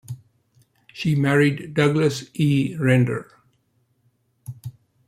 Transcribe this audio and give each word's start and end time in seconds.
She 0.91 1.13
married 1.13 1.75
Douglas 1.75 2.27
E. 2.33 2.75
Render. 2.75 3.29